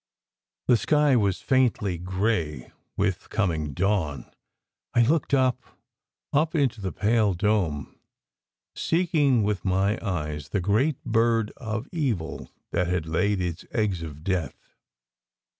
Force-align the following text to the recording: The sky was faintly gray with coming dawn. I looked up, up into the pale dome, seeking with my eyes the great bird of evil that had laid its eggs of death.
The 0.65 0.77
sky 0.77 1.15
was 1.15 1.41
faintly 1.41 1.99
gray 1.99 2.71
with 2.97 3.29
coming 3.29 3.71
dawn. 3.75 4.25
I 4.95 5.03
looked 5.03 5.31
up, 5.31 5.61
up 6.33 6.55
into 6.55 6.81
the 6.81 6.91
pale 6.91 7.35
dome, 7.35 7.99
seeking 8.75 9.43
with 9.43 9.63
my 9.63 9.99
eyes 10.03 10.49
the 10.49 10.59
great 10.59 11.03
bird 11.05 11.51
of 11.57 11.87
evil 11.91 12.49
that 12.71 12.87
had 12.87 13.05
laid 13.05 13.41
its 13.41 13.63
eggs 13.73 14.01
of 14.01 14.23
death. 14.23 14.73